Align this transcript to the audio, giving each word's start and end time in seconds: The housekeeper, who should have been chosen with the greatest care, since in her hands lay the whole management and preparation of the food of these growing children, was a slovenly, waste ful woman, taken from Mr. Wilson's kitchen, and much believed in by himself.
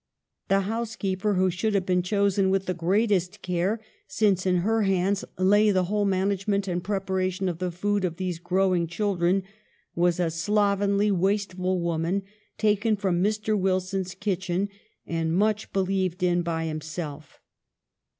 The 0.47 0.61
housekeeper, 0.61 1.35
who 1.35 1.51
should 1.51 1.75
have 1.75 1.85
been 1.85 2.01
chosen 2.01 2.49
with 2.49 2.65
the 2.65 2.73
greatest 2.73 3.43
care, 3.43 3.79
since 4.07 4.47
in 4.47 4.55
her 4.65 4.81
hands 4.81 5.23
lay 5.37 5.69
the 5.69 5.83
whole 5.83 6.05
management 6.05 6.67
and 6.67 6.83
preparation 6.83 7.47
of 7.47 7.59
the 7.59 7.69
food 7.69 8.03
of 8.03 8.17
these 8.17 8.39
growing 8.39 8.87
children, 8.87 9.43
was 9.93 10.19
a 10.19 10.31
slovenly, 10.31 11.11
waste 11.11 11.53
ful 11.53 11.79
woman, 11.81 12.23
taken 12.57 12.95
from 12.95 13.21
Mr. 13.23 13.55
Wilson's 13.55 14.15
kitchen, 14.15 14.69
and 15.05 15.37
much 15.37 15.71
believed 15.71 16.23
in 16.23 16.41
by 16.41 16.65
himself. 16.65 17.39